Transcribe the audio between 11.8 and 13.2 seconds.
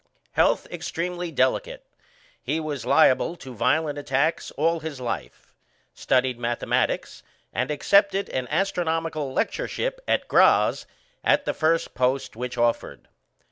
post which offered.